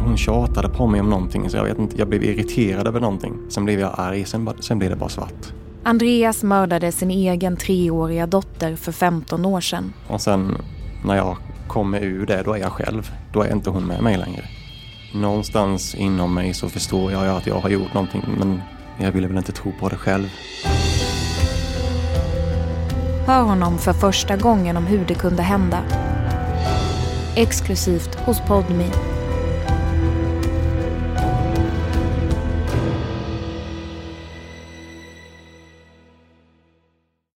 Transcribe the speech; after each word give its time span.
hon 0.00 0.16
tjatade 0.16 0.68
på 0.68 0.86
mig 0.86 1.00
om 1.00 1.10
någonting 1.10 1.50
så 1.50 1.56
jag 1.56 1.64
vet 1.64 1.78
inte, 1.78 1.98
jag 1.98 2.08
blev 2.08 2.24
irriterad 2.24 2.86
över 2.86 3.00
någonting. 3.00 3.34
Sen 3.48 3.64
blev 3.64 3.80
jag 3.80 3.94
arg, 3.96 4.24
sen, 4.24 4.50
sen 4.60 4.78
blev 4.78 4.90
det 4.90 4.96
bara 4.96 5.08
svart. 5.08 5.52
Andreas 5.82 6.42
mördade 6.42 6.92
sin 6.92 7.10
egen 7.10 7.56
treåriga 7.56 8.26
dotter 8.26 8.76
för 8.76 8.92
15 8.92 9.44
år 9.44 9.60
sedan. 9.60 9.92
Och 10.08 10.20
sen 10.20 10.56
när 11.04 11.16
jag 11.16 11.36
kommer 11.68 12.00
ur 12.00 12.26
det, 12.26 12.42
då 12.42 12.52
är 12.52 12.58
jag 12.58 12.72
själv. 12.72 13.10
Då 13.32 13.42
är 13.42 13.52
inte 13.52 13.70
hon 13.70 13.86
med 13.86 14.02
mig 14.02 14.18
längre. 14.18 14.44
Någonstans 15.14 15.94
inom 15.94 16.34
mig 16.34 16.54
så 16.54 16.68
förstår 16.68 17.12
jag 17.12 17.26
att 17.26 17.46
jag 17.46 17.54
har 17.54 17.70
gjort 17.70 17.94
någonting 17.94 18.22
men 18.38 18.60
jag 18.98 19.12
ville 19.12 19.26
väl 19.28 19.36
inte 19.36 19.52
tro 19.52 19.72
på 19.80 19.88
det 19.88 19.96
själv. 19.96 20.28
Hör 23.26 23.42
honom 23.42 23.78
för 23.78 23.92
första 23.92 24.36
gången 24.36 24.76
om 24.76 24.86
hur 24.86 25.04
det 25.04 25.14
kunde 25.14 25.42
hända. 25.42 25.78
Exklusivt 27.36 28.14
hos 28.14 28.40
Podme. 28.40 28.84